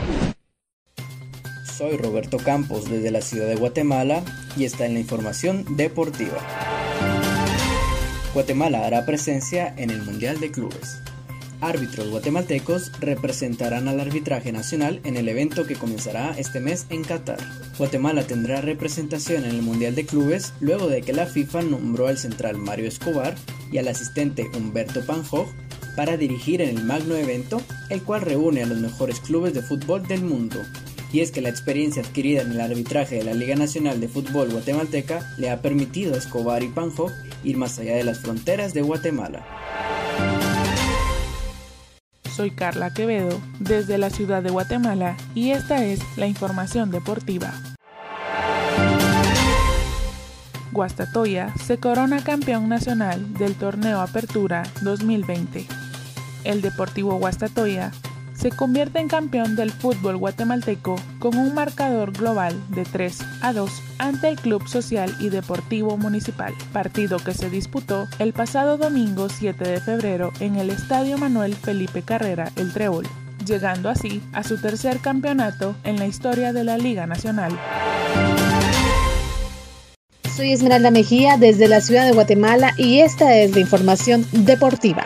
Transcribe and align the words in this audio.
Soy 1.77 1.97
Roberto 1.97 2.37
Campos 2.37 2.89
desde 2.89 3.11
la 3.11 3.21
ciudad 3.21 3.47
de 3.47 3.55
Guatemala 3.55 4.23
y 4.55 4.63
está 4.65 4.85
en 4.85 4.93
la 4.93 4.99
información 4.99 5.65
deportiva. 5.75 6.37
Guatemala 8.33 8.85
hará 8.85 9.05
presencia 9.05 9.73
en 9.77 9.89
el 9.89 10.03
Mundial 10.03 10.39
de 10.39 10.51
Clubes. 10.51 11.01
Árbitros 11.63 12.09
guatemaltecos 12.09 12.91
representarán 12.99 13.87
al 13.87 14.01
arbitraje 14.01 14.51
nacional 14.51 14.99
en 15.05 15.15
el 15.15 15.29
evento 15.29 15.65
que 15.65 15.77
comenzará 15.77 16.37
este 16.37 16.59
mes 16.59 16.87
en 16.89 17.05
Qatar. 17.05 17.39
Guatemala 17.77 18.27
tendrá 18.27 18.59
representación 18.59 19.45
en 19.45 19.51
el 19.51 19.61
Mundial 19.61 19.95
de 19.95 20.05
Clubes 20.05 20.51
luego 20.59 20.87
de 20.87 21.01
que 21.01 21.13
la 21.13 21.25
FIFA 21.25 21.61
nombró 21.61 22.07
al 22.07 22.17
central 22.17 22.57
Mario 22.57 22.89
Escobar 22.89 23.35
y 23.71 23.77
al 23.77 23.87
asistente 23.87 24.45
Humberto 24.53 25.05
Panjog 25.05 25.47
para 25.95 26.17
dirigir 26.17 26.61
en 26.61 26.77
el 26.77 26.83
magno 26.83 27.15
evento, 27.15 27.61
el 27.89 28.03
cual 28.03 28.23
reúne 28.23 28.61
a 28.61 28.65
los 28.65 28.79
mejores 28.79 29.21
clubes 29.21 29.53
de 29.53 29.61
fútbol 29.61 30.05
del 30.05 30.21
mundo. 30.21 30.61
Y 31.13 31.21
es 31.21 31.31
que 31.31 31.39
la 31.39 31.49
experiencia 31.49 32.01
adquirida 32.01 32.41
en 32.41 32.51
el 32.51 32.59
arbitraje 32.59 33.15
de 33.15 33.23
la 33.23 33.35
Liga 33.35 33.55
Nacional 33.55 34.01
de 34.01 34.09
Fútbol 34.09 34.51
guatemalteca 34.51 35.33
le 35.37 35.49
ha 35.49 35.61
permitido 35.61 36.15
a 36.15 36.17
Escobar 36.17 36.61
y 36.61 36.67
Panjog 36.67 37.11
ir 37.45 37.55
más 37.55 37.79
allá 37.79 37.95
de 37.95 38.03
las 38.03 38.19
fronteras 38.19 38.73
de 38.73 38.81
Guatemala. 38.81 39.92
Soy 42.43 42.51
Carla 42.51 42.93
Quevedo 42.93 43.39
desde 43.61 43.97
la 43.97 44.09
ciudad 44.09 44.43
de 44.43 44.49
Guatemala 44.49 45.15
y 45.33 45.51
esta 45.51 45.81
es 45.81 46.01
la 46.17 46.27
información 46.27 46.91
deportiva. 46.91 47.53
Guastatoya 50.73 51.53
se 51.55 51.77
corona 51.77 52.21
campeón 52.21 52.67
nacional 52.67 53.33
del 53.35 53.55
torneo 53.55 54.01
Apertura 54.01 54.63
2020. 54.81 55.65
El 56.43 56.61
Deportivo 56.61 57.15
Guastatoya 57.15 57.93
se 58.43 58.51
convierte 58.51 58.99
en 58.99 59.07
campeón 59.07 59.55
del 59.55 59.71
fútbol 59.71 60.17
guatemalteco 60.17 60.97
con 61.19 61.37
un 61.37 61.53
marcador 61.53 62.11
global 62.11 62.53
de 62.75 62.83
3 62.83 63.19
a 63.41 63.53
2 63.53 63.71
ante 63.99 64.27
el 64.27 64.35
Club 64.35 64.67
Social 64.67 65.15
y 65.21 65.29
Deportivo 65.29 65.95
Municipal, 65.95 66.53
partido 66.73 67.19
que 67.19 67.33
se 67.33 67.49
disputó 67.49 68.05
el 68.19 68.33
pasado 68.33 68.77
domingo 68.77 69.29
7 69.29 69.63
de 69.63 69.79
febrero 69.79 70.33
en 70.41 70.57
el 70.57 70.71
Estadio 70.71 71.17
Manuel 71.17 71.55
Felipe 71.55 72.01
Carrera 72.01 72.51
El 72.57 72.73
Trébol, 72.73 73.07
llegando 73.45 73.87
así 73.87 74.21
a 74.33 74.43
su 74.43 74.59
tercer 74.59 74.99
campeonato 74.99 75.77
en 75.85 75.97
la 75.97 76.05
historia 76.05 76.51
de 76.51 76.65
la 76.65 76.77
Liga 76.77 77.07
Nacional. 77.07 77.57
Soy 80.35 80.51
Esmeralda 80.51 80.91
Mejía 80.91 81.37
desde 81.37 81.69
la 81.69 81.79
ciudad 81.79 82.05
de 82.05 82.11
Guatemala 82.11 82.73
y 82.75 82.99
esta 82.99 83.37
es 83.37 83.53
la 83.53 83.61
información 83.61 84.27
deportiva 84.33 85.05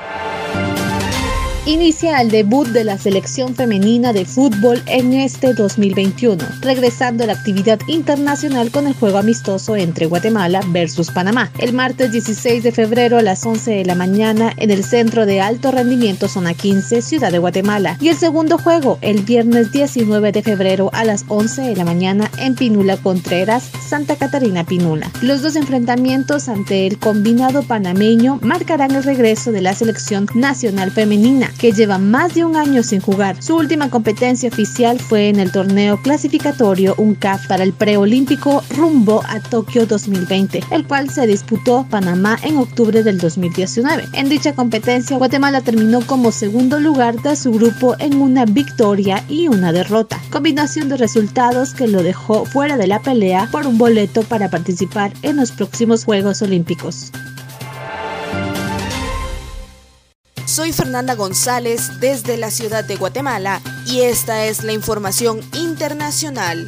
inicia 1.68 2.22
el 2.22 2.32
debut 2.32 2.70
de 2.70 2.86
la 2.86 2.98
selección 2.98 3.54
femenina 3.54 4.14
de 4.14 4.24
fútbol 4.24 4.82
en 4.86 5.12
este 5.12 5.54
2021, 5.54 6.38
regresando 6.62 7.26
a 7.26 7.28
la 7.28 7.34
actividad 7.34 7.78
internacional 7.88 8.72
con 8.72 8.88
el 8.88 8.94
juego 8.94 9.18
amistoso 9.18 9.76
entre 9.76 10.06
Guatemala 10.06 10.62
versus 10.70 11.12
Panamá, 11.12 11.52
el 11.60 11.74
martes 11.74 12.14
16 12.14 12.64
de 12.64 12.72
febrero 12.72 13.18
a 13.18 13.22
las 13.22 13.46
11 13.46 13.72
de 13.72 13.86
la 13.86 13.96
mañana 13.96 14.54
en 14.56 14.72
el 14.72 14.86
Centro 14.86 15.26
de 15.26 15.42
Alto 15.42 15.72
Rendimiento 15.72 16.30
Zona 16.30 16.54
15, 16.54 17.02
Ciudad 17.02 17.34
de 17.34 17.40
Guatemala, 17.40 17.98
y 18.00 18.08
el 18.08 18.16
segundo 18.16 18.58
juego 18.58 18.98
el 19.02 19.24
viernes 19.24 19.74
19 19.74 20.32
de 20.32 20.44
febrero 20.44 20.90
a 20.94 21.04
las 21.04 21.26
11 21.28 21.64
de 21.64 21.76
la 21.76 21.84
mañana 21.84 22.32
en 22.40 22.56
Pinula 22.56 22.96
Contreras, 22.96 23.70
Santa 23.86 24.16
Catarina 24.16 24.64
Pinula. 24.64 25.12
Los 25.22 25.42
dos 25.42 25.58
enfrentamientos 25.58 26.48
ante 26.48 26.88
el 26.88 26.98
combinado 26.98 27.64
panameño 27.64 28.40
marcarán 28.42 28.92
el 28.96 29.04
regreso 29.04 29.52
de 29.52 29.62
la 29.62 29.76
selección 29.76 30.28
nacional 30.34 30.92
femenina 30.92 31.52
que 31.58 31.72
lleva 31.72 31.98
más 31.98 32.36
de 32.36 32.46
un 32.46 32.56
año 32.56 32.84
sin 32.84 33.02
jugar. 33.02 33.42
Su 33.42 33.56
última 33.56 33.90
competencia 33.90 34.50
oficial 34.50 35.00
fue 35.00 35.30
en 35.30 35.40
el 35.40 35.52
torneo 35.52 36.02
clasificatorio 36.02 36.96
UNCAF 36.98 37.48
para 37.48 37.64
el 37.64 37.74
preolímpico 37.74 38.64
rumbo 38.76 39.24
a 39.28 39.40
Tokio 39.40 39.86
2020, 39.86 40.64
el 40.72 40.86
cual 40.86 41.10
se 41.10 41.28
disputó 41.28 41.86
Panamá 41.90 42.38
en 42.44 42.58
octubre 42.58 43.04
del 43.04 43.18
2019. 43.18 44.06
En 44.14 44.30
dicha 44.30 44.54
competencia, 44.54 45.18
Guatemala 45.18 45.62
terminó 45.62 46.02
como 46.02 46.32
segundo 46.32 46.80
lugar 46.80 47.22
de 47.22 47.36
su 47.36 47.52
grupo 47.52 47.96
en 48.00 48.22
una 48.22 48.46
victoria 48.46 49.24
y 49.28 49.48
una 49.48 49.72
derrota, 49.72 50.20
combinación 50.30 50.90
de 50.90 50.98
resultados 50.98 51.74
que 51.74 51.88
lo 51.88 52.04
dejó 52.04 52.46
fuera 52.46 52.78
de 52.78 52.88
la 52.88 53.02
pelea 53.02 53.50
por 53.52 53.66
un 53.66 53.78
boleto 53.78 54.24
para 54.24 54.50
participar 54.50 55.14
en 55.22 55.38
los 55.38 55.52
próximos 55.52 56.06
Juegos 56.06 56.42
Olímpicos. 56.42 57.12
Soy 60.58 60.74
Fernanda 60.74 61.14
González 61.14 62.00
desde 62.00 62.36
la 62.36 62.50
ciudad 62.50 62.84
de 62.84 62.96
Guatemala 62.96 63.62
y 63.86 64.02
esta 64.02 64.48
es 64.48 64.64
la 64.64 64.74
información 64.74 65.40
internacional. 65.54 66.68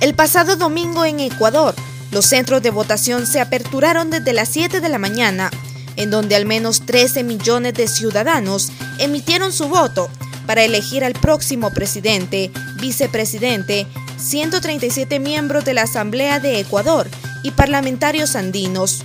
El 0.00 0.14
pasado 0.14 0.56
domingo 0.56 1.04
en 1.04 1.20
Ecuador, 1.20 1.74
los 2.10 2.24
centros 2.24 2.62
de 2.62 2.70
votación 2.70 3.26
se 3.26 3.42
aperturaron 3.42 4.08
desde 4.08 4.32
las 4.32 4.48
7 4.48 4.80
de 4.80 4.88
la 4.88 4.96
mañana, 4.96 5.50
en 5.96 6.10
donde 6.10 6.36
al 6.36 6.46
menos 6.46 6.86
13 6.86 7.22
millones 7.22 7.74
de 7.74 7.86
ciudadanos 7.86 8.72
emitieron 8.98 9.52
su 9.52 9.68
voto 9.68 10.08
para 10.46 10.62
elegir 10.62 11.04
al 11.04 11.12
próximo 11.12 11.70
presidente, 11.70 12.50
vicepresidente, 12.80 13.86
137 14.16 15.20
miembros 15.20 15.66
de 15.66 15.74
la 15.74 15.82
Asamblea 15.82 16.40
de 16.40 16.60
Ecuador 16.60 17.10
y 17.42 17.50
parlamentarios 17.50 18.36
andinos. 18.36 19.04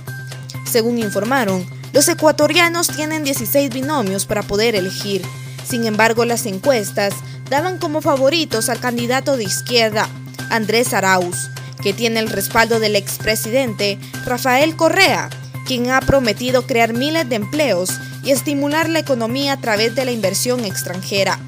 Según 0.68 0.98
informaron, 0.98 1.64
los 1.94 2.06
ecuatorianos 2.08 2.88
tienen 2.88 3.24
16 3.24 3.70
binomios 3.70 4.26
para 4.26 4.42
poder 4.42 4.74
elegir. 4.74 5.22
Sin 5.66 5.86
embargo, 5.86 6.26
las 6.26 6.44
encuestas 6.44 7.14
daban 7.48 7.78
como 7.78 8.02
favoritos 8.02 8.68
al 8.68 8.78
candidato 8.78 9.38
de 9.38 9.44
izquierda, 9.44 10.06
Andrés 10.50 10.92
Arauz, 10.92 11.48
que 11.82 11.94
tiene 11.94 12.20
el 12.20 12.28
respaldo 12.28 12.80
del 12.80 12.96
expresidente 12.96 13.98
Rafael 14.26 14.76
Correa, 14.76 15.30
quien 15.66 15.90
ha 15.90 16.02
prometido 16.02 16.66
crear 16.66 16.92
miles 16.92 17.26
de 17.28 17.36
empleos 17.36 17.90
y 18.22 18.32
estimular 18.32 18.90
la 18.90 18.98
economía 18.98 19.54
a 19.54 19.60
través 19.60 19.94
de 19.94 20.04
la 20.04 20.10
inversión 20.10 20.66
extranjera. 20.66 21.38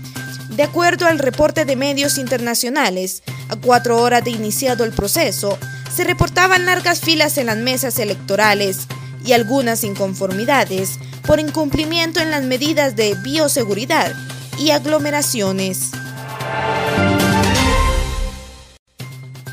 De 0.48 0.62
acuerdo 0.62 1.06
al 1.06 1.18
reporte 1.18 1.66
de 1.66 1.76
medios 1.76 2.16
internacionales, 2.16 3.22
a 3.50 3.56
cuatro 3.56 4.00
horas 4.00 4.24
de 4.24 4.30
iniciado 4.30 4.84
el 4.84 4.92
proceso, 4.92 5.58
se 5.94 6.04
reportaban 6.04 6.64
largas 6.64 7.00
filas 7.00 7.36
en 7.36 7.46
las 7.46 7.58
mesas 7.58 7.98
electorales 7.98 8.86
y 9.24 9.32
algunas 9.32 9.84
inconformidades 9.84 10.98
por 11.26 11.40
incumplimiento 11.40 12.20
en 12.20 12.30
las 12.30 12.44
medidas 12.44 12.96
de 12.96 13.14
bioseguridad 13.22 14.12
y 14.58 14.70
aglomeraciones. 14.70 15.92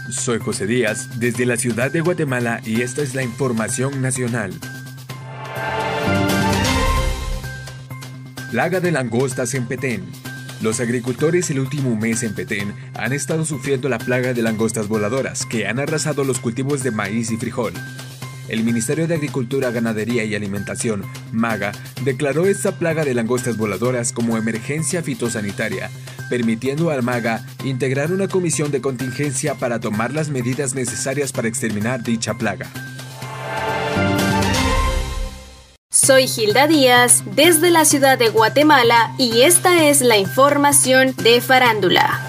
Soy 0.09 0.39
José 0.39 0.67
Díaz 0.67 1.19
desde 1.19 1.45
la 1.45 1.57
ciudad 1.57 1.91
de 1.91 2.01
Guatemala 2.01 2.61
y 2.66 2.81
esta 2.81 3.01
es 3.01 3.16
la 3.16 3.23
información 3.23 4.01
nacional. 4.01 4.53
Plaga 8.51 8.79
de 8.79 8.91
langostas 8.91 9.53
en 9.53 9.67
Petén. 9.67 10.05
Los 10.61 10.79
agricultores 10.79 11.49
el 11.51 11.59
último 11.59 11.95
mes 11.95 12.23
en 12.23 12.34
Petén 12.34 12.73
han 12.95 13.13
estado 13.13 13.45
sufriendo 13.45 13.89
la 13.89 13.99
plaga 13.99 14.34
de 14.34 14.41
langostas 14.41 14.88
voladoras 14.88 15.45
que 15.45 15.67
han 15.67 15.79
arrasado 15.79 16.23
los 16.23 16.39
cultivos 16.39 16.81
de 16.81 16.91
maíz 16.91 17.29
y 17.31 17.38
frijol. 17.38 17.73
El 18.47 18.63
Ministerio 18.63 19.08
de 19.08 19.16
Agricultura, 19.16 19.72
Ganadería 19.72 20.24
y 20.24 20.35
Alimentación, 20.35 21.03
MAGA, 21.31 21.74
declaró 22.03 22.46
esta 22.46 22.74
plaga 22.74 23.03
de 23.03 23.13
langostas 23.13 23.58
voladoras 23.58 24.12
como 24.13 24.38
emergencia 24.38 25.03
fitosanitaria, 25.03 25.90
permitiendo 26.30 26.90
al 26.90 27.03
MAGA 27.03 27.46
integrar 27.63 28.12
una 28.12 28.28
comisión 28.28 28.72
de 28.72 28.81
contingencia 28.81 29.55
para 29.55 29.79
tomar 29.79 30.14
las 30.14 30.29
medidas 30.29 30.76
necesarias 30.76 31.32
para 31.32 31.47
exterminar 31.47 32.03
dicha 32.03 32.34
plaga. 32.35 32.67
Soy 35.90 36.28
Gilda 36.28 36.67
Díaz 36.67 37.23
desde 37.35 37.70
la 37.70 37.84
ciudad 37.84 38.17
de 38.17 38.29
Guatemala 38.29 39.14
y 39.17 39.41
esta 39.41 39.90
es 39.90 40.02
la 40.02 40.17
información 40.17 41.14
de 41.17 41.41
Farándula. 41.41 42.27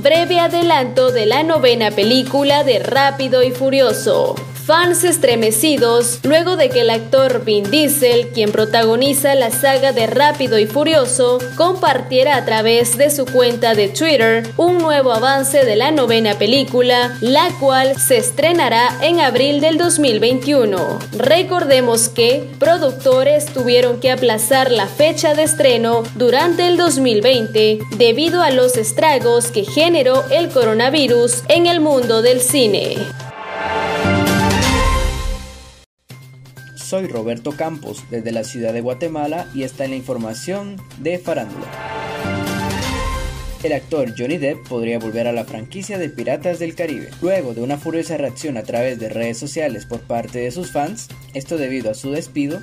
Breve 0.00 0.38
adelanto 0.38 1.10
de 1.10 1.26
la 1.26 1.42
novena 1.42 1.90
película 1.90 2.62
de 2.62 2.78
Rápido 2.78 3.42
y 3.42 3.50
Furioso. 3.50 4.36
Fans 4.68 5.02
estremecidos 5.02 6.18
luego 6.24 6.56
de 6.56 6.68
que 6.68 6.82
el 6.82 6.90
actor 6.90 7.42
Vin 7.42 7.70
Diesel, 7.70 8.28
quien 8.34 8.52
protagoniza 8.52 9.34
la 9.34 9.50
saga 9.50 9.92
de 9.92 10.06
Rápido 10.06 10.58
y 10.58 10.66
Furioso, 10.66 11.38
compartiera 11.56 12.36
a 12.36 12.44
través 12.44 12.98
de 12.98 13.08
su 13.08 13.24
cuenta 13.24 13.74
de 13.74 13.88
Twitter 13.88 14.46
un 14.58 14.76
nuevo 14.76 15.14
avance 15.14 15.64
de 15.64 15.74
la 15.74 15.90
novena 15.90 16.34
película, 16.34 17.16
la 17.22 17.48
cual 17.58 17.98
se 17.98 18.18
estrenará 18.18 18.90
en 19.00 19.20
abril 19.20 19.62
del 19.62 19.78
2021. 19.78 20.98
Recordemos 21.12 22.10
que 22.10 22.46
productores 22.58 23.46
tuvieron 23.46 24.00
que 24.00 24.10
aplazar 24.10 24.70
la 24.70 24.86
fecha 24.86 25.32
de 25.32 25.44
estreno 25.44 26.02
durante 26.16 26.66
el 26.66 26.76
2020 26.76 27.78
debido 27.96 28.42
a 28.42 28.50
los 28.50 28.76
estragos 28.76 29.46
que 29.50 29.64
generó 29.64 30.28
el 30.28 30.50
coronavirus 30.50 31.42
en 31.48 31.64
el 31.64 31.80
mundo 31.80 32.20
del 32.20 32.42
cine. 32.42 32.98
Soy 36.88 37.06
Roberto 37.06 37.52
Campos 37.52 38.02
desde 38.10 38.32
la 38.32 38.44
ciudad 38.44 38.72
de 38.72 38.80
Guatemala 38.80 39.46
y 39.54 39.62
está 39.62 39.84
en 39.84 39.90
la 39.90 39.98
información 39.98 40.76
de 40.96 41.18
Farándula. 41.18 41.66
El 43.62 43.74
actor 43.74 44.14
Johnny 44.16 44.38
Depp 44.38 44.66
podría 44.66 44.98
volver 44.98 45.26
a 45.26 45.32
la 45.32 45.44
franquicia 45.44 45.98
de 45.98 46.08
Piratas 46.08 46.58
del 46.58 46.74
Caribe. 46.74 47.10
Luego 47.20 47.52
de 47.52 47.60
una 47.60 47.76
furiosa 47.76 48.16
reacción 48.16 48.56
a 48.56 48.62
través 48.62 48.98
de 48.98 49.10
redes 49.10 49.36
sociales 49.36 49.84
por 49.84 50.00
parte 50.00 50.38
de 50.38 50.50
sus 50.50 50.72
fans, 50.72 51.08
esto 51.34 51.58
debido 51.58 51.90
a 51.90 51.94
su 51.94 52.10
despido, 52.10 52.58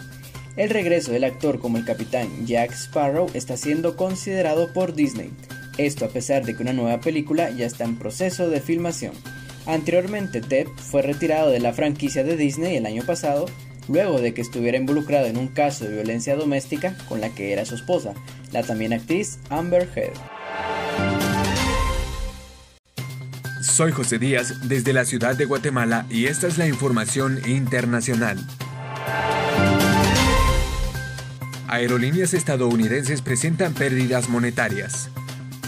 el 0.58 0.72
regreso 0.72 1.12
del 1.12 1.26
actor 1.26 1.60
como 1.60 1.78
el 1.78 1.86
capitán 1.86 2.48
Jack 2.48 2.72
Sparrow 2.72 3.30
está 3.36 3.58
siendo 3.58 3.96
considerado 3.96 4.74
por 4.74 4.96
Disney, 4.96 5.30
esto 5.78 6.04
a 6.04 6.10
pesar 6.10 6.44
de 6.46 6.56
que 6.56 6.64
una 6.64 6.74
nueva 6.74 7.00
película 7.00 7.52
ya 7.52 7.68
está 7.68 7.84
en 7.84 8.00
proceso 8.00 8.50
de 8.50 8.60
filmación. 8.60 9.14
Anteriormente, 9.68 10.42
Depp 10.42 10.70
fue 10.80 11.04
retirado 11.04 11.52
de 11.52 11.60
la 11.60 11.74
franquicia 11.74 12.24
de 12.24 12.36
Disney 12.38 12.78
el 12.78 12.88
año 12.88 13.04
pasado 13.06 13.46
luego 13.88 14.22
de 14.22 14.34
que 14.34 14.42
estuviera 14.42 14.78
involucrado 14.78 15.28
en 15.28 15.38
un 15.38 15.48
caso 15.48 15.86
de 15.86 15.94
violencia 15.94 16.36
doméstica 16.36 16.96
con 17.08 17.22
la 17.22 17.30
que 17.30 17.54
era 17.54 17.66
su 17.66 17.76
esposa, 17.76 18.14
la 18.52 18.64
también 18.64 18.94
actriz 18.94 19.40
Amber 19.50 19.90
Heard. 19.96 20.14
Soy 23.62 23.92
José 23.92 24.20
Díaz 24.20 24.70
desde 24.70 24.94
la 24.94 25.04
ciudad 25.04 25.36
de 25.36 25.46
Guatemala 25.46 26.06
y 26.10 26.28
esta 26.28 26.48
es 26.48 26.58
la 26.58 26.68
información 26.68 27.42
internacional. 27.46 28.38
Aerolíneas 31.68 32.34
estadounidenses 32.34 33.22
presentan 33.22 33.74
pérdidas 33.74 34.30
monetarias. 34.30 35.10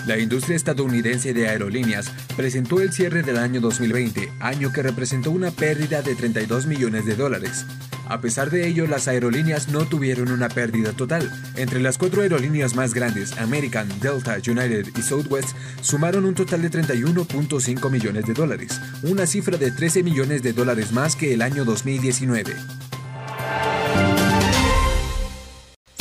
La 0.05 0.17
industria 0.17 0.55
estadounidense 0.55 1.33
de 1.33 1.49
aerolíneas 1.49 2.09
presentó 2.37 2.79
el 2.79 2.93
cierre 2.93 3.23
del 3.23 3.35
año 3.35 3.59
2020, 3.59 4.31
año 4.39 4.71
que 4.71 4.83
representó 4.83 5.31
una 5.31 5.51
pérdida 5.51 6.01
de 6.01 6.15
32 6.15 6.65
millones 6.65 7.05
de 7.05 7.15
dólares, 7.15 7.65
a 8.09 8.21
pesar 8.21 8.49
de 8.49 8.67
ello, 8.67 8.87
las 8.87 9.07
aerolíneas 9.07 9.67
no 9.69 9.85
tuvieron 9.85 10.31
una 10.31 10.49
pérdida 10.49 10.93
total. 10.93 11.31
Entre 11.55 11.79
las 11.79 11.97
cuatro 11.97 12.21
aerolíneas 12.21 12.75
más 12.75 12.93
grandes, 12.93 13.37
American, 13.37 13.87
Delta, 13.99 14.37
United 14.45 14.87
y 14.97 15.01
Southwest, 15.01 15.49
sumaron 15.81 16.25
un 16.25 16.35
total 16.35 16.61
de 16.61 16.71
31.5 16.71 17.89
millones 17.89 18.25
de 18.25 18.33
dólares, 18.33 18.81
una 19.03 19.25
cifra 19.25 19.57
de 19.57 19.71
13 19.71 20.03
millones 20.03 20.43
de 20.43 20.53
dólares 20.53 20.91
más 20.91 21.15
que 21.15 21.33
el 21.33 21.41
año 21.41 21.65
2019. 21.65 22.55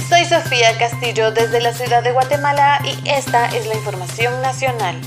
Soy 0.09 0.25
Sofía 0.25 0.79
Castillo 0.79 1.33
desde 1.33 1.61
la 1.61 1.73
ciudad 1.73 2.03
de 2.03 2.13
Guatemala 2.13 2.81
y 2.85 3.09
esta 3.09 3.47
es 3.47 3.67
la 3.67 3.75
información 3.75 4.41
nacional 4.41 5.01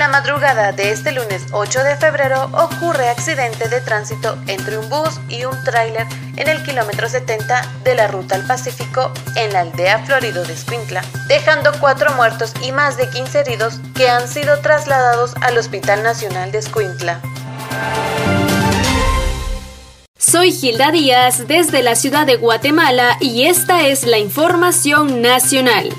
la 0.00 0.08
madrugada 0.08 0.72
de 0.72 0.92
este 0.92 1.12
lunes 1.12 1.44
8 1.52 1.84
de 1.84 1.94
febrero 1.94 2.44
ocurre 2.54 3.10
accidente 3.10 3.68
de 3.68 3.82
tránsito 3.82 4.38
entre 4.46 4.78
un 4.78 4.88
bus 4.88 5.20
y 5.28 5.44
un 5.44 5.62
tráiler 5.62 6.06
en 6.36 6.48
el 6.48 6.62
kilómetro 6.62 7.06
70 7.06 7.70
de 7.84 7.94
la 7.94 8.08
ruta 8.08 8.36
al 8.36 8.46
Pacífico 8.46 9.12
en 9.36 9.52
la 9.52 9.60
aldea 9.60 9.98
Florido 10.06 10.42
de 10.42 10.54
Escuintla, 10.54 11.04
dejando 11.28 11.72
cuatro 11.80 12.14
muertos 12.14 12.54
y 12.62 12.72
más 12.72 12.96
de 12.96 13.10
15 13.10 13.40
heridos 13.40 13.78
que 13.94 14.08
han 14.08 14.26
sido 14.26 14.58
trasladados 14.60 15.34
al 15.42 15.58
Hospital 15.58 16.02
Nacional 16.02 16.50
de 16.50 16.60
Escuintla. 16.60 17.20
Soy 20.16 20.50
Gilda 20.50 20.92
Díaz 20.92 21.46
desde 21.46 21.82
la 21.82 21.94
ciudad 21.94 22.24
de 22.26 22.36
Guatemala 22.36 23.18
y 23.20 23.48
esta 23.48 23.86
es 23.86 24.06
la 24.06 24.16
información 24.16 25.20
nacional 25.20 25.90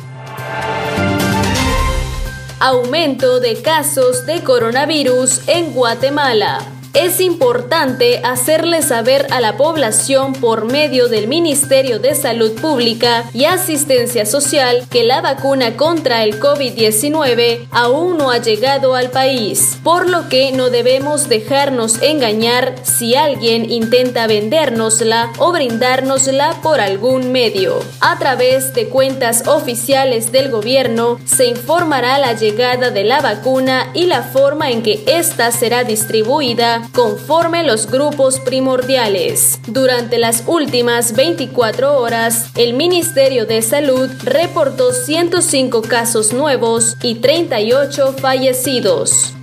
aumento 2.62 3.40
de 3.40 3.60
casos 3.60 4.28
de 4.28 4.44
coronavirus 4.44 5.48
en 5.48 5.74
Guatemala. 5.74 6.81
Es 6.94 7.22
importante 7.22 8.20
hacerle 8.22 8.82
saber 8.82 9.26
a 9.32 9.40
la 9.40 9.56
población 9.56 10.34
por 10.34 10.66
medio 10.66 11.08
del 11.08 11.30
Ministerio 11.30 12.00
de 12.00 12.16
Salud 12.16 12.60
Pública 12.60 13.24
y 13.34 13.46
Asistencia 13.46 14.26
Social 14.26 14.86
que 14.90 15.06
la 15.06 15.22
vacuna 15.22 15.78
contra 15.78 16.26
el 16.26 16.38
COVID-19 16.42 17.68
aún 17.72 18.18
no 18.18 18.30
ha 18.30 18.40
llegado 18.40 18.96
al 18.96 19.10
país, 19.10 19.78
por 19.86 20.10
lo 20.10 20.28
que 20.28 20.52
no 20.52 20.70
debemos 20.70 21.30
dejarnos 21.30 22.02
engañar 22.02 22.76
si 22.84 23.16
alguien 23.16 23.72
intenta 23.72 24.28
vendérnosla 24.28 25.32
o 25.38 25.54
brindárnosla 25.54 26.60
por 26.62 26.82
algún 26.82 27.32
medio. 27.32 27.80
A 28.02 28.20
través 28.20 28.74
de 28.74 28.90
cuentas 28.90 29.48
oficiales 29.48 30.34
del 30.34 30.52
gobierno 30.52 31.20
se 31.24 31.46
informará 31.46 32.18
la 32.18 32.34
llegada 32.34 32.92
de 32.92 33.06
la 33.06 33.22
vacuna 33.22 33.92
y 33.94 34.08
la 34.08 34.24
forma 34.24 34.72
en 34.72 34.84
que 34.84 35.02
ésta 35.08 35.54
será 35.54 35.86
distribuida 35.86 36.81
conforme 36.94 37.64
los 37.64 37.90
grupos 37.90 38.40
primordiales. 38.40 39.60
Durante 39.68 40.18
las 40.18 40.44
últimas 40.48 41.16
24 41.16 42.00
horas, 42.00 42.52
el 42.56 42.74
Ministerio 42.74 43.46
de 43.46 43.62
Salud 43.62 44.10
reportó 44.24 44.94
105 44.94 45.82
casos 45.84 46.34
nuevos 46.34 46.98
y 47.02 47.16
38 47.16 48.16
fallecidos. 48.20 49.34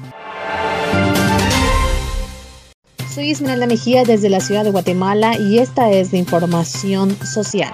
Soy 3.13 3.31
Ismael 3.31 3.67
Mejía 3.67 4.05
desde 4.05 4.31
la 4.31 4.41
ciudad 4.41 4.65
de 4.65 4.71
Guatemala 4.71 5.37
y 5.37 5.59
esta 5.59 5.91
es 5.91 6.13
de 6.13 6.19
información 6.19 7.17
social 7.27 7.73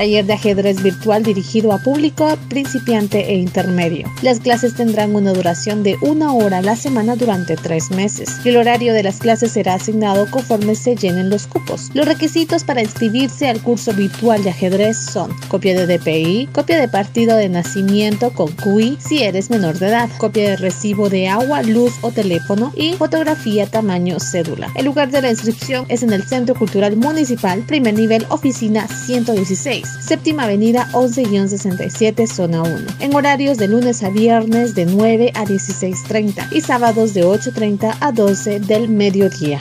taller 0.00 0.24
de 0.24 0.32
ajedrez 0.32 0.82
virtual 0.82 1.22
dirigido 1.22 1.72
a 1.72 1.78
público 1.78 2.38
principiante 2.48 3.32
e 3.32 3.36
intermedio. 3.36 4.10
Las 4.22 4.40
clases 4.40 4.74
tendrán 4.74 5.14
una 5.14 5.34
duración 5.34 5.82
de 5.82 5.94
una 6.00 6.32
hora 6.32 6.58
a 6.58 6.62
la 6.62 6.74
semana 6.74 7.16
durante 7.16 7.54
tres 7.54 7.90
meses. 7.90 8.30
El 8.46 8.56
horario 8.56 8.94
de 8.94 9.02
las 9.02 9.18
clases 9.18 9.52
será 9.52 9.74
asignado 9.74 10.30
conforme 10.30 10.74
se 10.74 10.96
llenen 10.96 11.28
los 11.28 11.46
cupos. 11.46 11.90
Los 11.92 12.06
requisitos 12.06 12.64
para 12.64 12.80
inscribirse 12.80 13.46
al 13.46 13.60
curso 13.60 13.92
virtual 13.92 14.42
de 14.42 14.48
ajedrez 14.48 14.96
son 14.96 15.36
copia 15.48 15.78
de 15.78 15.98
DPI, 15.98 16.48
copia 16.50 16.80
de 16.80 16.88
partido 16.88 17.36
de 17.36 17.50
nacimiento 17.50 18.30
con 18.30 18.52
QI 18.52 18.96
si 19.06 19.22
eres 19.22 19.50
menor 19.50 19.78
de 19.78 19.88
edad, 19.88 20.08
copia 20.16 20.48
de 20.48 20.56
recibo 20.56 21.10
de 21.10 21.28
agua, 21.28 21.60
luz 21.60 21.92
o 22.00 22.10
teléfono 22.10 22.72
y 22.74 22.94
fotografía 22.94 23.66
tamaño 23.66 24.18
cédula. 24.18 24.68
El 24.76 24.86
lugar 24.86 25.10
de 25.10 25.20
la 25.20 25.30
inscripción 25.30 25.84
es 25.88 26.02
en 26.02 26.14
el 26.14 26.22
Centro 26.22 26.54
Cultural 26.54 26.96
Municipal, 26.96 27.60
primer 27.66 27.92
nivel, 27.92 28.24
oficina 28.30 28.88
116 28.88 29.89
séptima 30.00 30.44
avenida 30.44 30.88
11-67, 30.92 32.26
zona 32.26 32.62
1, 32.62 32.72
en 33.00 33.14
horarios 33.14 33.58
de 33.58 33.68
lunes 33.68 34.02
a 34.02 34.10
viernes 34.10 34.74
de 34.74 34.86
9 34.86 35.32
a 35.34 35.44
16.30 35.44 36.52
y 36.52 36.60
sábados 36.60 37.14
de 37.14 37.24
8.30 37.24 37.96
a 38.00 38.12
12 38.12 38.60
del 38.60 38.88
mediodía. 38.88 39.60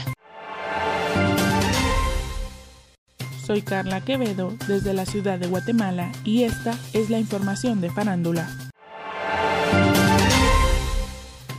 Soy 3.45 3.61
Carla 3.63 4.01
Quevedo 4.01 4.53
desde 4.67 4.93
la 4.93 5.05
ciudad 5.05 5.39
de 5.39 5.47
Guatemala 5.47 6.11
y 6.23 6.43
esta 6.43 6.77
es 6.93 7.09
la 7.09 7.17
información 7.17 7.81
de 7.81 7.89
Farándula. 7.89 8.47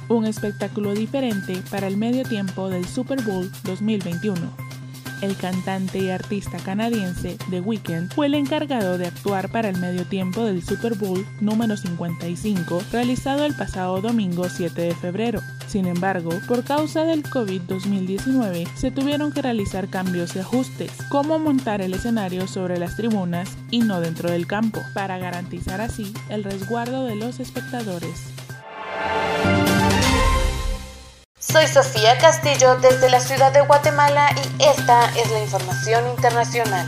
Un 0.08 0.26
espectáculo 0.26 0.94
diferente 0.94 1.62
para 1.70 1.86
el 1.86 1.96
medio 1.96 2.24
tiempo 2.24 2.68
del 2.68 2.86
Super 2.86 3.22
Bowl 3.22 3.50
2021 3.64 4.69
el 5.22 5.36
cantante 5.36 5.98
y 5.98 6.10
artista 6.10 6.58
canadiense 6.58 7.36
The 7.50 7.60
Weeknd, 7.60 8.12
fue 8.12 8.26
el 8.26 8.34
encargado 8.34 8.98
de 8.98 9.06
actuar 9.06 9.50
para 9.50 9.68
el 9.68 9.78
medio 9.78 10.04
tiempo 10.04 10.44
del 10.44 10.62
Super 10.62 10.94
Bowl 10.94 11.26
número 11.40 11.76
55, 11.76 12.82
realizado 12.92 13.44
el 13.44 13.54
pasado 13.54 14.00
domingo 14.00 14.48
7 14.48 14.80
de 14.80 14.94
febrero. 14.94 15.40
Sin 15.66 15.86
embargo, 15.86 16.30
por 16.48 16.64
causa 16.64 17.04
del 17.04 17.22
COVID-2019, 17.22 18.66
se 18.74 18.90
tuvieron 18.90 19.32
que 19.32 19.42
realizar 19.42 19.88
cambios 19.88 20.34
y 20.34 20.40
ajustes, 20.40 20.90
como 21.08 21.38
montar 21.38 21.80
el 21.80 21.94
escenario 21.94 22.48
sobre 22.48 22.78
las 22.78 22.96
tribunas 22.96 23.56
y 23.70 23.80
no 23.80 24.00
dentro 24.00 24.30
del 24.30 24.46
campo, 24.46 24.80
para 24.94 25.18
garantizar 25.18 25.80
así 25.80 26.12
el 26.28 26.42
resguardo 26.42 27.04
de 27.04 27.14
los 27.14 27.38
espectadores. 27.38 28.30
Soy 31.52 31.66
Sofía 31.66 32.16
Castillo 32.16 32.76
desde 32.76 33.08
la 33.08 33.18
ciudad 33.18 33.50
de 33.50 33.60
Guatemala 33.62 34.30
y 34.36 34.62
esta 34.62 35.10
es 35.16 35.32
la 35.32 35.40
información 35.40 36.08
internacional. 36.08 36.86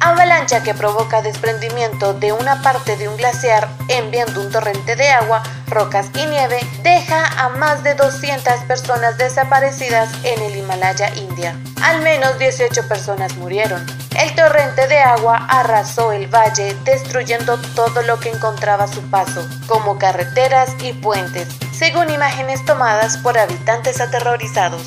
Avalanche 0.00 0.56
mancha 0.56 0.62
que 0.64 0.74
provoca 0.74 1.22
desprendimiento 1.22 2.14
de 2.14 2.32
una 2.32 2.60
parte 2.62 2.96
de 2.96 3.08
un 3.08 3.16
glaciar 3.16 3.68
enviando 3.86 4.40
un 4.40 4.50
torrente 4.50 4.96
de 4.96 5.10
agua, 5.10 5.44
rocas 5.68 6.10
y 6.14 6.26
nieve 6.26 6.58
deja 6.82 7.28
a 7.40 7.50
más 7.50 7.84
de 7.84 7.94
200 7.94 8.64
personas 8.66 9.16
desaparecidas 9.16 10.10
en 10.24 10.42
el 10.42 10.56
Himalaya, 10.56 11.14
India. 11.14 11.56
Al 11.80 12.02
menos 12.02 12.40
18 12.40 12.88
personas 12.88 13.36
murieron. 13.36 13.86
El 14.18 14.34
torrente 14.34 14.86
de 14.88 14.98
agua 14.98 15.46
arrasó 15.48 16.12
el 16.12 16.26
valle, 16.26 16.76
destruyendo 16.84 17.58
todo 17.74 18.02
lo 18.02 18.20
que 18.20 18.30
encontraba 18.30 18.86
su 18.86 19.00
paso, 19.10 19.46
como 19.66 19.98
carreteras 19.98 20.70
y 20.82 20.92
puentes, 20.92 21.48
según 21.72 22.10
imágenes 22.10 22.64
tomadas 22.64 23.16
por 23.16 23.38
habitantes 23.38 24.00
aterrorizados. 24.00 24.82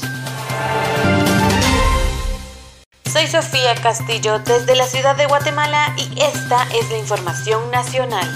Soy 3.12 3.28
Sofía 3.28 3.76
Castillo 3.76 4.40
desde 4.40 4.76
la 4.76 4.86
ciudad 4.86 5.16
de 5.16 5.26
Guatemala 5.26 5.94
y 5.98 6.22
esta 6.22 6.64
es 6.74 6.90
la 6.92 6.98
información 6.98 7.72
nacional. 7.72 8.30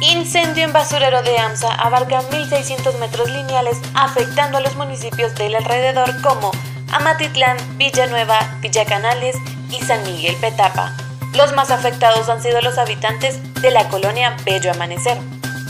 Incendio 0.00 0.64
en 0.64 0.72
basurero 0.72 1.22
de 1.22 1.38
AMSA 1.38 1.72
abarca 1.74 2.20
1.600 2.22 2.98
metros 2.98 3.30
lineales 3.30 3.78
afectando 3.94 4.58
a 4.58 4.60
los 4.60 4.74
municipios 4.74 5.34
del 5.36 5.54
alrededor 5.54 6.20
como 6.20 6.50
Amatitlán, 6.92 7.56
Villanueva, 7.78 8.38
Villacanales 8.60 9.36
y 9.70 9.80
San 9.80 10.02
Miguel 10.04 10.36
Petapa. 10.36 10.94
Los 11.34 11.54
más 11.54 11.70
afectados 11.70 12.28
han 12.28 12.42
sido 12.42 12.60
los 12.60 12.76
habitantes 12.76 13.40
de 13.62 13.70
la 13.70 13.88
colonia 13.88 14.36
Bello 14.44 14.70
Amanecer, 14.70 15.18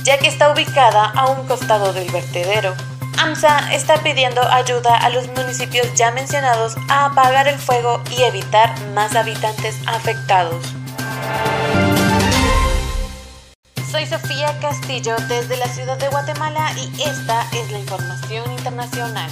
ya 0.03 0.19
que 0.19 0.27
está 0.27 0.53
ubicada 0.53 1.05
a 1.15 1.29
un 1.29 1.47
costado 1.47 1.93
del 1.93 2.11
vertedero. 2.11 2.75
AMSA 3.19 3.73
está 3.73 4.03
pidiendo 4.03 4.43
ayuda 4.43 4.97
a 4.97 5.09
los 5.11 5.29
municipios 5.29 5.95
ya 5.95 6.11
mencionados 6.11 6.75
a 6.89 7.07
apagar 7.07 7.47
el 7.47 7.59
fuego 7.59 8.03
y 8.11 8.23
evitar 8.23 8.75
más 8.95 9.15
habitantes 9.15 9.77
afectados. 9.87 10.75
Soy 13.93 14.07
Sofía 14.07 14.59
Castillo 14.61 15.15
desde 15.29 15.57
la 15.57 15.69
ciudad 15.69 15.99
de 15.99 16.09
Guatemala 16.09 16.73
y 16.77 17.03
esta 17.03 17.47
es 17.53 17.71
la 17.71 17.79
información 17.79 18.51
internacional. 18.51 19.31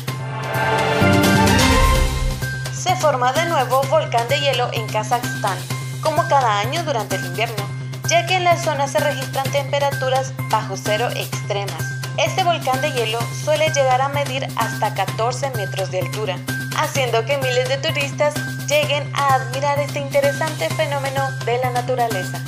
Se 2.81 2.97
forma 2.97 3.31
de 3.35 3.45
nuevo 3.45 3.83
volcán 3.91 4.27
de 4.29 4.41
hielo 4.41 4.71
en 4.73 4.87
Kazajstán, 4.87 5.59
como 6.01 6.27
cada 6.29 6.61
año 6.61 6.83
durante 6.83 7.17
el 7.17 7.27
invierno, 7.27 7.63
ya 8.09 8.25
que 8.25 8.37
en 8.37 8.45
la 8.45 8.57
zona 8.57 8.89
se 8.89 8.99
registran 9.01 9.45
temperaturas 9.53 10.33
bajo 10.49 10.79
cero 10.83 11.11
extremas. 11.15 11.85
Este 12.17 12.43
volcán 12.43 12.81
de 12.81 12.91
hielo 12.93 13.19
suele 13.45 13.69
llegar 13.69 14.01
a 14.01 14.09
medir 14.09 14.49
hasta 14.57 14.95
14 14.95 15.51
metros 15.57 15.91
de 15.91 16.01
altura, 16.01 16.39
haciendo 16.79 17.23
que 17.27 17.37
miles 17.37 17.69
de 17.69 17.77
turistas 17.77 18.33
lleguen 18.67 19.13
a 19.15 19.35
admirar 19.35 19.79
este 19.79 19.99
interesante 19.99 20.71
fenómeno 20.71 21.31
de 21.45 21.59
la 21.59 21.71
naturaleza. 21.73 22.43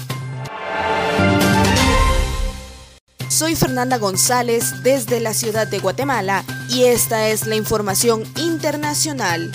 Soy 3.28 3.54
Fernanda 3.54 3.98
González 3.98 4.82
desde 4.82 5.20
la 5.20 5.34
ciudad 5.34 5.66
de 5.66 5.78
Guatemala 5.78 6.42
y 6.70 6.84
esta 6.84 7.28
es 7.28 7.46
la 7.46 7.56
información 7.56 8.24
internacional. 8.36 9.52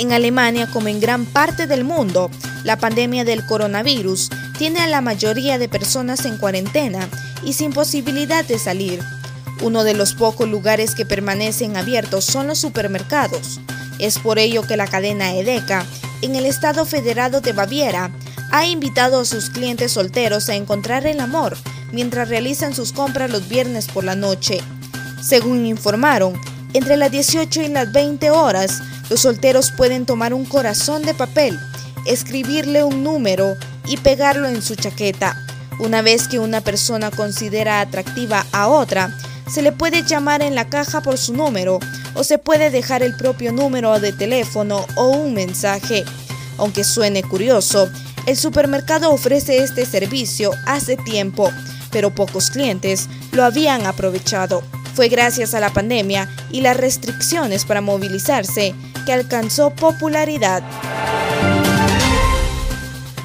En 0.00 0.14
Alemania, 0.14 0.66
como 0.66 0.88
en 0.88 0.98
gran 0.98 1.26
parte 1.26 1.66
del 1.66 1.84
mundo, 1.84 2.30
la 2.64 2.78
pandemia 2.78 3.22
del 3.26 3.44
coronavirus 3.44 4.30
tiene 4.56 4.80
a 4.80 4.86
la 4.86 5.02
mayoría 5.02 5.58
de 5.58 5.68
personas 5.68 6.24
en 6.24 6.38
cuarentena 6.38 7.06
y 7.44 7.52
sin 7.52 7.70
posibilidad 7.70 8.42
de 8.42 8.58
salir. 8.58 9.02
Uno 9.60 9.84
de 9.84 9.92
los 9.92 10.14
pocos 10.14 10.48
lugares 10.48 10.94
que 10.94 11.04
permanecen 11.04 11.76
abiertos 11.76 12.24
son 12.24 12.46
los 12.46 12.58
supermercados. 12.58 13.60
Es 13.98 14.18
por 14.18 14.38
ello 14.38 14.62
que 14.62 14.78
la 14.78 14.86
cadena 14.86 15.34
Edeka, 15.34 15.84
en 16.22 16.34
el 16.34 16.46
estado 16.46 16.86
federado 16.86 17.42
de 17.42 17.52
Baviera, 17.52 18.10
ha 18.52 18.64
invitado 18.64 19.20
a 19.20 19.26
sus 19.26 19.50
clientes 19.50 19.92
solteros 19.92 20.48
a 20.48 20.54
encontrar 20.54 21.06
el 21.06 21.20
amor 21.20 21.58
mientras 21.92 22.30
realizan 22.30 22.74
sus 22.74 22.92
compras 22.92 23.30
los 23.30 23.50
viernes 23.50 23.86
por 23.86 24.04
la 24.04 24.16
noche. 24.16 24.62
Según 25.22 25.66
informaron, 25.66 26.40
entre 26.72 26.96
las 26.96 27.10
18 27.10 27.60
y 27.60 27.68
las 27.68 27.92
20 27.92 28.30
horas, 28.30 28.80
los 29.10 29.20
solteros 29.20 29.72
pueden 29.72 30.06
tomar 30.06 30.32
un 30.32 30.44
corazón 30.46 31.02
de 31.02 31.14
papel, 31.14 31.58
escribirle 32.06 32.84
un 32.84 33.02
número 33.02 33.56
y 33.86 33.96
pegarlo 33.96 34.48
en 34.48 34.62
su 34.62 34.76
chaqueta. 34.76 35.36
Una 35.80 36.00
vez 36.00 36.28
que 36.28 36.38
una 36.38 36.60
persona 36.60 37.10
considera 37.10 37.80
atractiva 37.80 38.46
a 38.52 38.68
otra, 38.68 39.12
se 39.52 39.62
le 39.62 39.72
puede 39.72 40.04
llamar 40.04 40.42
en 40.42 40.54
la 40.54 40.68
caja 40.68 41.00
por 41.02 41.18
su 41.18 41.34
número 41.34 41.80
o 42.14 42.22
se 42.22 42.38
puede 42.38 42.70
dejar 42.70 43.02
el 43.02 43.16
propio 43.16 43.52
número 43.52 43.98
de 43.98 44.12
teléfono 44.12 44.86
o 44.94 45.08
un 45.08 45.34
mensaje. 45.34 46.04
Aunque 46.56 46.84
suene 46.84 47.24
curioso, 47.24 47.90
el 48.26 48.36
supermercado 48.36 49.10
ofrece 49.10 49.58
este 49.64 49.86
servicio 49.86 50.52
hace 50.66 50.96
tiempo, 50.96 51.50
pero 51.90 52.14
pocos 52.14 52.50
clientes 52.50 53.08
lo 53.32 53.42
habían 53.42 53.86
aprovechado. 53.86 54.62
Fue 54.94 55.08
gracias 55.08 55.54
a 55.54 55.60
la 55.60 55.72
pandemia 55.72 56.28
y 56.52 56.60
las 56.60 56.76
restricciones 56.76 57.64
para 57.64 57.80
movilizarse 57.80 58.74
alcanzó 59.12 59.70
popularidad. 59.70 60.62